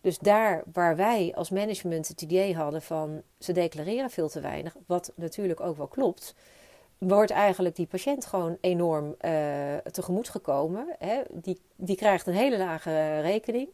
[0.00, 4.76] Dus daar waar wij als management het idee hadden van ze declareren veel te weinig,
[4.86, 6.34] wat natuurlijk ook wel klopt,
[6.98, 10.96] wordt eigenlijk die patiënt gewoon enorm uh, tegemoet gekomen.
[10.98, 11.20] Hè?
[11.30, 13.68] Die, die krijgt een hele lage rekening.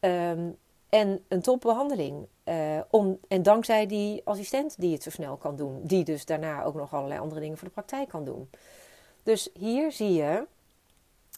[0.00, 0.50] Ehm,
[0.94, 2.26] en een topbehandeling.
[2.44, 5.80] Uh, om, en dankzij die assistent die het zo snel kan doen.
[5.82, 8.50] Die dus daarna ook nog allerlei andere dingen voor de praktijk kan doen.
[9.22, 10.46] Dus hier zie je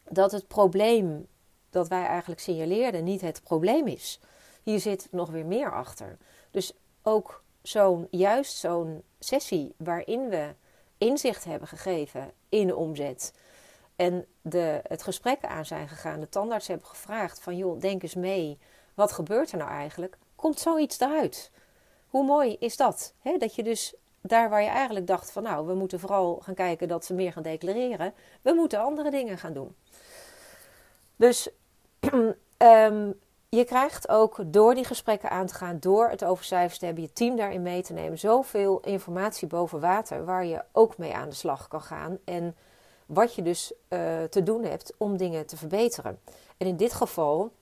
[0.08, 1.26] dat het probleem
[1.70, 4.20] dat wij eigenlijk signaleerden niet het probleem is.
[4.62, 6.16] Hier zit nog weer meer achter.
[6.50, 10.54] Dus ook zo'n, juist zo'n sessie waarin we
[10.98, 13.34] inzicht hebben gegeven in de omzet.
[13.96, 18.14] En de, het gesprek aan zijn gegaan, de tandarts hebben gevraagd van joh, denk eens
[18.14, 18.58] mee,
[18.96, 20.18] wat gebeurt er nou eigenlijk?
[20.36, 21.50] Komt zoiets eruit?
[22.06, 23.14] Hoe mooi is dat?
[23.38, 26.88] dat je dus daar waar je eigenlijk dacht van nou, we moeten vooral gaan kijken
[26.88, 29.74] dat ze meer gaan declareren, we moeten andere dingen gaan doen.
[31.16, 31.48] Dus
[32.58, 33.14] um,
[33.58, 37.02] je krijgt ook door die gesprekken aan te gaan, door het over cijfers te hebben,
[37.02, 41.28] je team daarin mee te nemen, zoveel informatie boven water waar je ook mee aan
[41.28, 42.18] de slag kan gaan.
[42.24, 42.56] En
[43.06, 46.20] wat je dus uh, te doen hebt om dingen te verbeteren.
[46.56, 47.52] En in dit geval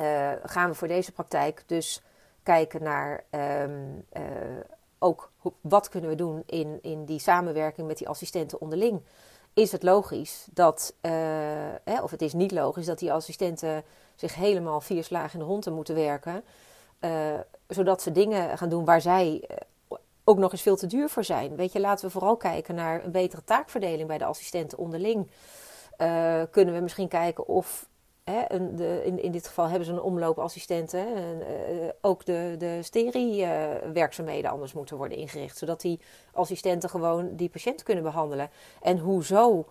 [0.00, 2.02] uh, gaan we voor deze praktijk dus
[2.42, 4.22] kijken naar um, uh,
[4.98, 5.30] ook
[5.60, 9.02] wat kunnen we doen in, in die samenwerking met die assistenten onderling.
[9.54, 10.94] Is het logisch dat,
[11.84, 15.50] hè, of het is niet logisch dat die assistenten zich helemaal vier slagen in de
[15.50, 16.44] hond te moeten werken.
[17.00, 17.34] Uh,
[17.68, 19.56] zodat ze dingen gaan doen waar zij eh,
[20.24, 21.56] ook nog eens veel te duur voor zijn.
[21.56, 25.30] Weet je, laten we vooral kijken naar een betere taakverdeling bij de assistenten onderling.
[25.98, 27.88] Uh, kunnen we misschien kijken of
[28.24, 31.06] Hè, de, in, in dit geval hebben ze een omloopassistenten.
[31.06, 35.58] Uh, ook de, de sterie-werkzaamheden anders moeten worden ingericht.
[35.58, 36.00] Zodat die
[36.32, 38.50] assistenten gewoon die patiënt kunnen behandelen.
[38.82, 39.66] En hoezo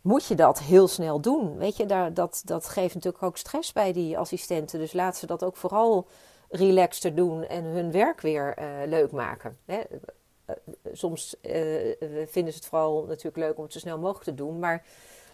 [0.00, 1.56] moet je dat heel snel doen.
[1.56, 4.78] Weet je, daar, dat, dat geeft natuurlijk ook stress bij die assistenten.
[4.78, 6.06] Dus laat ze dat ook vooral
[6.48, 9.58] relaxter doen en hun werk weer uh, leuk maken.
[9.64, 9.80] Hè?
[10.92, 11.36] Soms
[12.26, 14.58] vinden ze het vooral natuurlijk leuk om het zo snel mogelijk te doen.
[14.58, 14.84] Maar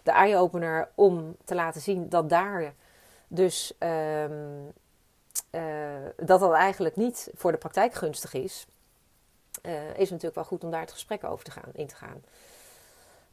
[0.07, 2.73] de eye-opener om te laten zien dat daar
[3.27, 4.73] dus um,
[6.15, 8.65] dat dat eigenlijk niet voor de praktijk gunstig is,
[9.95, 12.23] is natuurlijk wel goed om daar het gesprek over te gaan, in te gaan.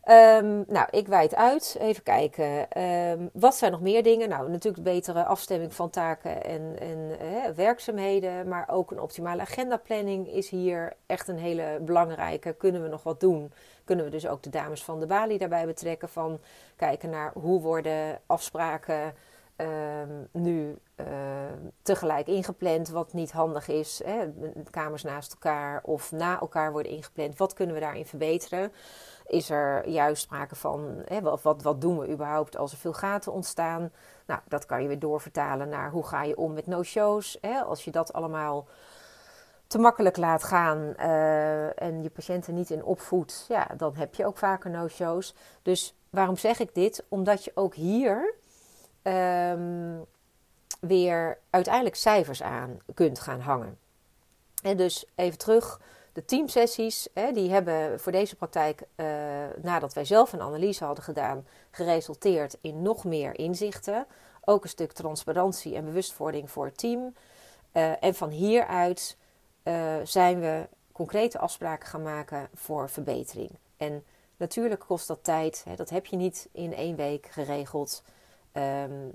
[0.08, 1.76] Um, nou, ik wijd uit.
[1.80, 2.82] Even kijken.
[2.82, 4.28] Um, wat zijn nog meer dingen?
[4.28, 7.18] Nou, natuurlijk betere afstemming van taken en, en
[7.54, 8.48] werkzaamheden.
[8.48, 12.52] Maar ook een optimale agendaplanning is hier echt een hele belangrijke.
[12.52, 13.52] Kunnen we nog wat doen?
[13.84, 16.08] Kunnen we dus ook de dames van de Bali daarbij betrekken?
[16.08, 16.40] Van
[16.76, 19.14] kijken naar hoe worden afspraken
[19.56, 21.06] um, nu uh,
[21.82, 24.00] tegelijk ingepland, wat niet handig is.
[24.04, 24.32] Hè?
[24.70, 27.38] Kamers naast elkaar of na elkaar worden ingepland.
[27.38, 28.72] Wat kunnen we daarin verbeteren?
[29.26, 33.32] Is er juist sprake van, hè, wat, wat, doen we überhaupt als er veel gaten
[33.32, 33.90] ontstaan?
[34.26, 37.38] Nou, dat kan je weer doorvertalen naar hoe ga je om met no-shows.
[37.66, 38.66] Als je dat allemaal
[39.66, 44.26] te makkelijk laat gaan uh, en je patiënten niet in opvoedt, ja, dan heb je
[44.26, 45.34] ook vaker no-shows.
[45.62, 47.04] Dus waarom zeg ik dit?
[47.08, 48.34] Omdat je ook hier
[49.04, 50.04] um,
[50.80, 53.78] weer uiteindelijk cijfers aan kunt gaan hangen.
[54.62, 55.80] En dus even terug
[56.12, 59.06] de teamsessies, hè, die hebben voor deze praktijk, uh,
[59.62, 64.06] nadat wij zelf een analyse hadden gedaan, geresulteerd in nog meer inzichten.
[64.44, 67.14] Ook een stuk transparantie en bewustwording voor het team.
[67.72, 69.16] Uh, en van hieruit
[69.64, 73.50] uh, zijn we concrete afspraken gaan maken voor verbetering.
[73.76, 74.04] En
[74.36, 75.62] natuurlijk kost dat tijd.
[75.68, 78.02] Hè, dat heb je niet in één week geregeld.
[78.56, 79.14] Um,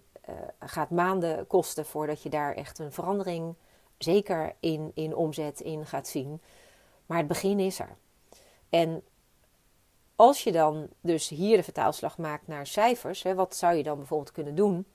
[0.59, 3.55] gaat maanden kosten voordat je daar echt een verandering,
[3.97, 6.41] zeker in, in omzet, in gaat zien.
[7.05, 7.97] Maar het begin is er.
[8.69, 9.03] En
[10.15, 13.97] als je dan dus hier de vertaalslag maakt naar cijfers, hè, wat zou je dan
[13.97, 14.85] bijvoorbeeld kunnen doen?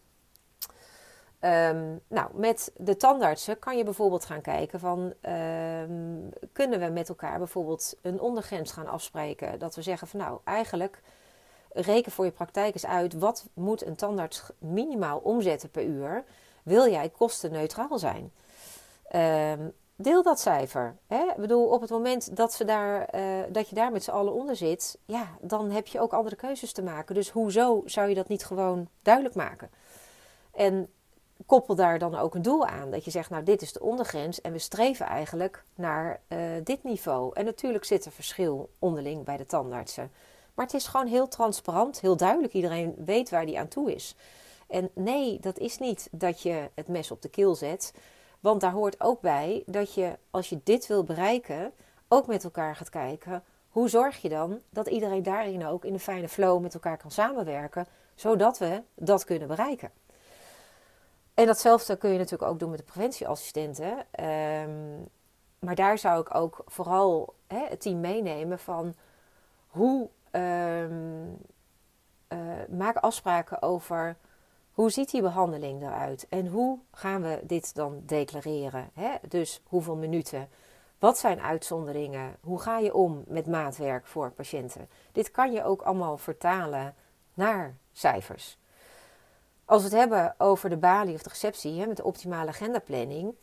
[1.41, 7.09] Um, nou, met de tandartsen kan je bijvoorbeeld gaan kijken van um, kunnen we met
[7.09, 9.59] elkaar bijvoorbeeld een ondergrens gaan afspreken.
[9.59, 11.03] Dat we zeggen van nou, eigenlijk
[11.75, 16.25] reken voor je praktijk eens uit wat moet een tandarts minimaal omzetten per uur.
[16.63, 18.33] Wil jij kostenneutraal zijn?
[19.15, 20.97] Um, deel dat cijfer.
[21.07, 21.23] Hè?
[21.23, 24.33] Ik bedoel, op het moment dat, ze daar, uh, dat je daar met z'n allen
[24.33, 27.15] onder zit, ja, dan heb je ook andere keuzes te maken.
[27.15, 29.71] Dus hoezo zou je dat niet gewoon duidelijk maken?
[30.53, 30.89] En
[31.47, 32.91] koppel daar dan ook een doel aan.
[32.91, 36.83] Dat je zegt, nou, dit is de ondergrens en we streven eigenlijk naar uh, dit
[36.83, 37.35] niveau.
[37.35, 40.11] En natuurlijk zit er verschil onderling bij de tandartsen.
[40.55, 42.53] Maar het is gewoon heel transparant, heel duidelijk.
[42.53, 44.15] Iedereen weet waar die aan toe is.
[44.67, 47.95] En nee, dat is niet dat je het mes op de keel zet.
[48.41, 51.73] Want daar hoort ook bij dat je, als je dit wil bereiken,
[52.09, 53.43] ook met elkaar gaat kijken.
[53.69, 57.11] Hoe zorg je dan dat iedereen daarin ook in een fijne flow met elkaar kan
[57.11, 59.91] samenwerken, zodat we dat kunnen bereiken?
[61.35, 63.99] En datzelfde kun je natuurlijk ook doen met de preventieassistenten.
[64.21, 65.09] Um,
[65.59, 68.95] maar daar zou ik ook vooral het team meenemen van
[69.67, 71.25] hoe ehm,
[72.29, 74.17] uh, maak afspraken over
[74.73, 78.91] hoe ziet die behandeling eruit en hoe gaan we dit dan declareren.
[78.95, 79.11] Hè?
[79.29, 80.49] Dus hoeveel minuten,
[80.99, 84.89] wat zijn uitzonderingen, hoe ga je om met maatwerk voor patiënten.
[85.13, 86.95] Dit kan je ook allemaal vertalen
[87.35, 88.59] naar cijfers.
[89.65, 93.35] Als we het hebben over de balie of de receptie hè, met de optimale agendaplanning.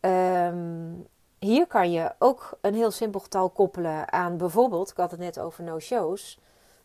[0.00, 1.06] Um,
[1.40, 5.38] hier kan je ook een heel simpel getal koppelen aan bijvoorbeeld, ik had het net
[5.38, 6.38] over no-shows.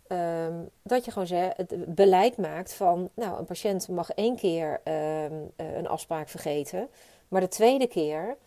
[0.08, 4.82] Ehm, dat je gewoon zegt, het beleid maakt van, nou, een patiënt mag één keer
[4.84, 6.90] ehm, eh, een afspraak vergeten,
[7.28, 8.38] maar de tweede keer,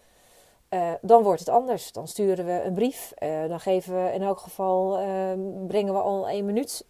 [0.71, 1.93] uh, dan wordt het anders.
[1.93, 6.01] Dan sturen we een brief, uh, dan geven we in elk geval, ehm, brengen we
[6.01, 6.85] al één minuut,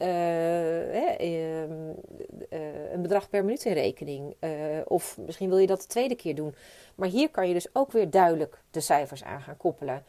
[2.93, 4.37] een bedrag per minuut in rekening.
[4.85, 6.55] of misschien wil je dat de tweede keer doen.
[6.95, 10.05] Maar hier kan je dus ook weer duidelijk de cijfers aan gaan koppelen.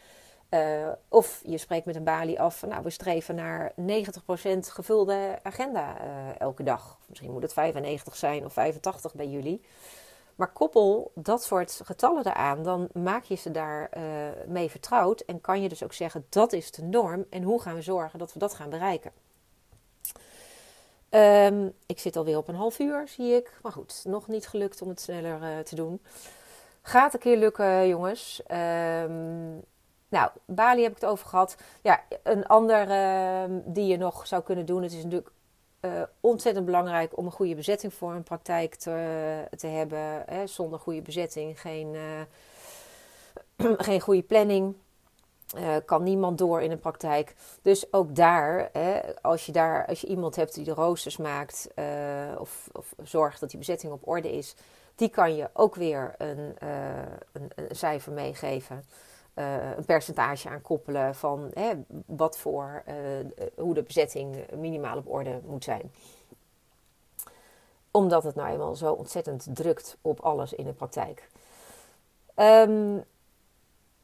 [1.10, 3.84] Of je spreekt met een balie af van nou, we streven naar 90%
[4.60, 5.97] gevulde agenda
[6.38, 6.99] elke dag.
[7.08, 9.62] Misschien moet het 95 zijn of 85 bij jullie.
[10.39, 14.04] Maar koppel dat soort getallen eraan, dan maak je ze daar uh,
[14.47, 15.19] mee vertrouwd.
[15.19, 18.19] En kan je dus ook zeggen dat is de norm en hoe gaan we zorgen
[18.19, 19.12] dat we dat gaan bereiken.
[21.10, 23.60] Um, ik zit alweer op een half uur, zie ik.
[23.62, 26.02] Maar goed, nog niet gelukt om het sneller te doen.
[26.82, 28.41] Gaat een keer lukken, jongens.
[28.52, 29.62] Um,
[30.10, 31.56] nou, Bali heb ik het over gehad.
[31.82, 34.84] Ja, een ander uh, die je nog zou kunnen doen.
[34.84, 35.32] Het is natuurlijk
[35.81, 40.23] uh, ontzettend belangrijk om een goede bezetting voor een praktijk te, te hebben.
[40.25, 40.47] Hè.
[40.47, 44.75] Zonder goede bezetting geen, uh, geen goede planning.
[45.57, 47.35] Uh, kan niemand door in een praktijk.
[47.61, 51.67] Dus ook daar, hè, als, je daar als je iemand hebt die de roosters maakt
[52.39, 54.55] of, of zorgt dat die bezetting op orde is,
[54.95, 56.55] die kan je ook weer een,
[57.31, 58.83] een, een cijfer meegeven.
[59.39, 61.73] Uh, een percentage aan koppelen van hè,
[62.06, 62.95] wat voor, uh,
[63.56, 65.91] hoe de bezetting minimaal op orde moet zijn.
[67.91, 71.30] Omdat het nou eenmaal zo ontzettend drukt op alles in de praktijk.
[72.36, 73.04] Um,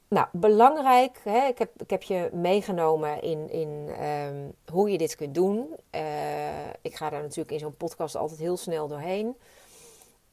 [0.08, 5.16] nou, belangrijk, hè, ik, heb, ik heb je meegenomen in, in um, hoe je dit
[5.16, 5.76] kunt doen.
[5.96, 9.36] Uh, ik ga daar natuurlijk in zo'n podcast altijd heel snel doorheen.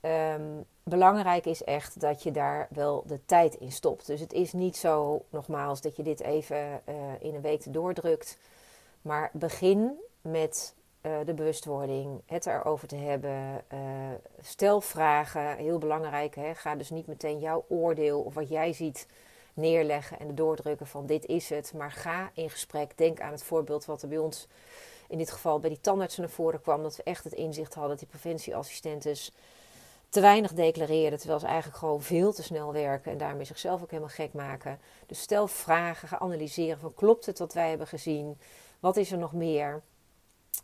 [0.05, 4.07] Um, belangrijk is echt dat je daar wel de tijd in stopt.
[4.07, 8.39] Dus het is niet zo, nogmaals, dat je dit even uh, in een week doordrukt.
[9.03, 13.65] Maar begin met uh, de bewustwording, het erover te hebben.
[13.73, 13.79] Uh,
[14.41, 16.35] stel vragen, heel belangrijk.
[16.35, 16.55] Hè?
[16.55, 19.07] Ga dus niet meteen jouw oordeel of wat jij ziet
[19.55, 21.73] neerleggen en doordrukken van dit is het.
[21.75, 22.99] Maar ga in gesprek.
[22.99, 24.49] Denk aan het voorbeeld wat er bij ons
[25.09, 26.83] in dit geval bij die tandartsen naar voren kwam.
[26.83, 29.33] Dat we echt het inzicht hadden dat die preventieassistentes
[30.13, 33.91] te weinig declareren, terwijl ze eigenlijk gewoon veel te snel werken en daarmee zichzelf ook
[33.91, 34.79] helemaal gek maken.
[35.07, 38.39] Dus stel vragen, ga analyseren van klopt het wat wij hebben gezien?
[38.81, 39.83] Wat is er nog meer?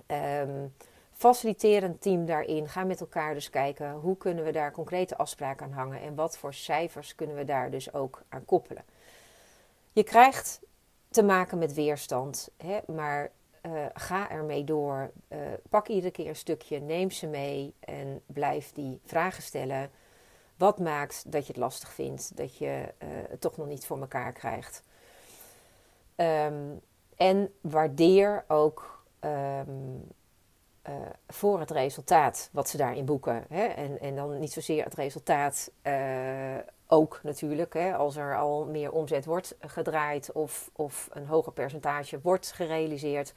[0.07, 0.75] Um,
[1.13, 2.69] faciliteer een team daarin.
[2.69, 6.39] Ga met elkaar dus kijken hoe kunnen we daar concrete afspraken aan hangen en wat
[6.39, 8.85] voor cijfers kunnen we daar dus ook aan koppelen.
[9.93, 10.61] Je krijgt
[11.11, 13.31] te maken met weerstand, hè, maar
[13.75, 15.11] uh, ga ermee door.
[15.29, 19.91] Uh, pak iedere keer een stukje, neem ze mee en blijf die vragen stellen.
[20.57, 24.01] Wat maakt dat je het lastig vindt, dat je uh, het toch nog niet voor
[24.01, 24.83] elkaar krijgt?
[26.17, 26.81] Um,
[27.17, 30.09] en waardeer ook um,
[31.29, 33.45] voor het resultaat wat ze daarin boeken.
[33.49, 33.65] Hè?
[33.65, 35.71] En, en dan niet zozeer het resultaat
[36.87, 42.21] ook natuurlijk, hè, als er al meer omzet wordt gedraaid of, of een hoger percentage
[42.23, 43.35] wordt gerealiseerd.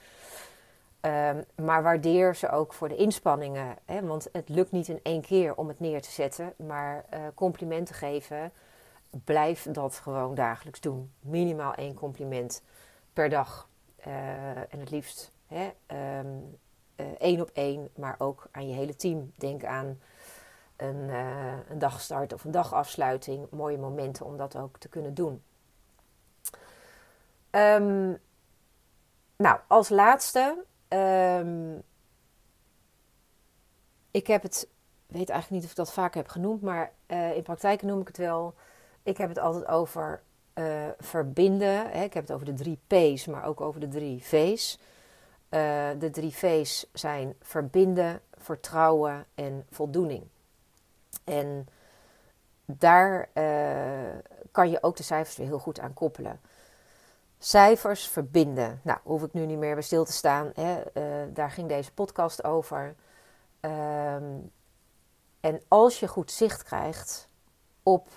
[1.02, 3.76] Um, maar waardeer ze ook voor de inspanningen.
[3.86, 6.54] Hè, want het lukt niet in één keer om het neer te zetten.
[6.56, 8.52] Maar uh, complimenten geven,
[9.24, 11.12] blijf dat gewoon dagelijks doen.
[11.20, 12.62] Minimaal één compliment
[13.14, 13.70] per dag.
[14.70, 15.70] En het liefst hè,
[16.20, 16.58] um,
[16.96, 19.32] uh, één op één, maar ook aan je hele team.
[19.36, 20.00] Denk aan
[20.76, 23.48] een, uh, een dagstart of een dagafsluiting.
[23.50, 25.44] Mooie momenten om dat ook te kunnen doen.
[27.52, 28.20] Um,
[29.38, 30.64] nou, als laatste.
[30.90, 31.82] Um,
[34.12, 34.68] ik heb het,
[35.08, 38.08] weet eigenlijk niet of ik dat vaak heb genoemd, maar uh, in praktijk noem ik
[38.08, 38.54] het wel.
[39.04, 40.22] Ik heb het altijd over
[41.00, 41.92] verbinden.
[41.92, 42.04] Hè.
[42.04, 44.80] Ik heb het over de drie P's, maar ook over de drie V's.
[46.00, 50.28] De drie V's zijn verbinden, vertrouwen en voldoening.
[51.24, 51.68] En
[52.66, 54.20] daar uh,
[54.52, 56.42] kan je ook de cijfers weer heel goed aan koppelen.
[57.40, 58.80] Cijfers verbinden.
[58.84, 60.52] Nou, hoef ik nu niet meer bij stil te staan.
[60.54, 60.82] Hè?
[60.94, 62.96] Uh, daar ging deze podcast over.
[63.62, 64.52] Um,
[65.40, 67.30] en als je goed zicht krijgt
[67.84, 68.10] op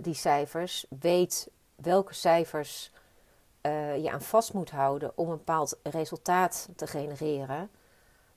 [0.00, 2.92] die cijfers, weet welke cijfers
[3.66, 7.70] uh, je aan vast moet houden om een bepaald resultaat te genereren,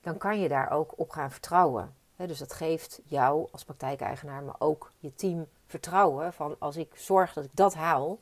[0.02, 1.96] dan kan je daar ook op gaan vertrouwen.
[2.16, 7.34] dus dat geeft jou als praktijkeigenaar, maar ook je team vertrouwen van als ik zorg
[7.34, 8.20] dat ik dat haal,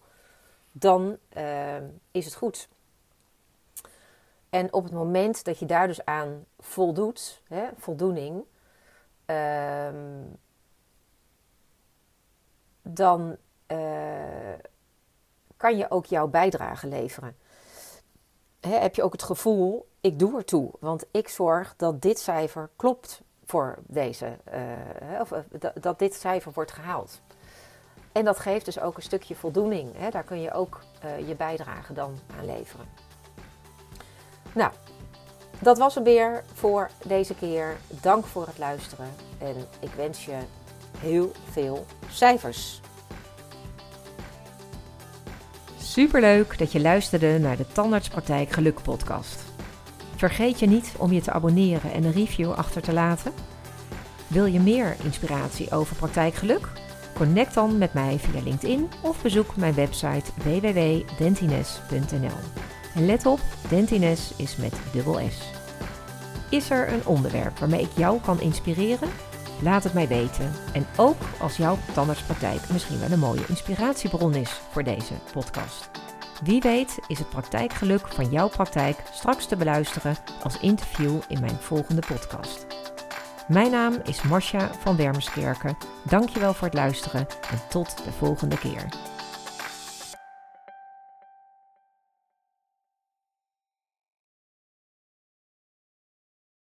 [0.72, 1.78] dan uh,
[2.12, 2.70] is het goed.
[4.50, 7.42] En op het moment dat je daar dus aan voldoet,
[7.78, 8.44] voldoening,
[9.26, 9.90] uh,
[12.82, 13.38] dan
[13.68, 14.54] uh,
[15.66, 17.36] kan je ook jouw bijdrage leveren.
[18.60, 23.22] Heb je ook het gevoel, ik doe ertoe, want ik zorg dat dit cijfer klopt
[23.46, 25.34] voor deze, uh, of
[25.74, 27.22] dat dit cijfer wordt gehaald.
[28.12, 30.10] En dat geeft dus ook een stukje voldoening.
[30.10, 32.86] Daar kun je ook uh, je bijdrage dan aan leveren.
[34.54, 34.72] Nou,
[35.60, 37.78] dat was hem weer voor deze keer.
[38.02, 40.38] Dank voor het luisteren en ik wens je
[40.98, 42.82] heel veel cijfers.
[45.96, 49.44] Superleuk dat je luisterde naar de Tandartspraktijk Geluk podcast.
[50.16, 53.32] Vergeet je niet om je te abonneren en een review achter te laten.
[54.28, 56.70] Wil je meer inspiratie over praktijkgeluk?
[57.14, 62.40] Connect dan met mij via LinkedIn of bezoek mijn website www.dentines.nl.
[62.96, 63.40] En let op,
[63.70, 65.52] Dentines is met dubbel S.
[66.50, 69.10] Is er een onderwerp waarmee ik jou kan inspireren?
[69.62, 70.52] Laat het mij weten.
[70.74, 75.90] En ook als jouw tandartspraktijk misschien wel een mooie inspiratiebron is voor deze podcast.
[76.44, 81.58] Wie weet is het praktijkgeluk van jouw praktijk straks te beluisteren als interview in mijn
[81.60, 82.66] volgende podcast.
[83.48, 85.78] Mijn naam is Marcia van Wermerskerken.
[86.04, 89.15] Dankjewel voor het luisteren en tot de volgende keer.